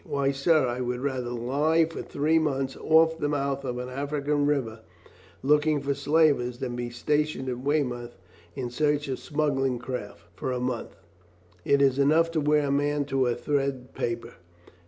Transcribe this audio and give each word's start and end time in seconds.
"Why, 0.03 0.31
sir, 0.31 0.65
I 0.65 0.81
would 0.81 0.99
rather 1.01 1.29
lie 1.29 1.85
for 1.85 2.01
three 2.01 2.39
months 2.39 2.75
off 2.75 3.19
the 3.19 3.29
mouth 3.29 3.63
of 3.63 3.77
an 3.77 3.87
African 3.87 4.47
river 4.47 4.79
looking 5.43 5.79
for 5.79 5.93
slavers, 5.93 6.57
than 6.57 6.75
be 6.75 6.89
stationed 6.89 7.47
at 7.49 7.59
Weymouth 7.59 8.17
in 8.55 8.71
search 8.71 9.07
of 9.09 9.19
smuggling 9.19 9.77
craft, 9.77 10.23
for 10.33 10.51
a 10.51 10.59
month; 10.59 10.95
it 11.63 11.83
is 11.83 11.99
enough 11.99 12.31
to 12.31 12.41
wear 12.41 12.65
a 12.69 12.71
man 12.71 13.05
to 13.05 13.27
a 13.27 13.35
thread 13.35 13.93
paper. 13.93 14.33